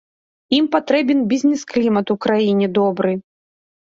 Ім 0.59 0.65
патрэбен 0.75 1.19
бізнес-клімат 1.33 2.05
у 2.15 2.17
краіне 2.27 2.71
добры. 2.81 3.13